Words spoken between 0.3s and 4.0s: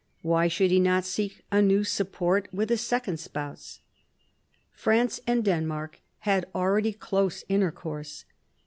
should he not seek a new support with a second spouse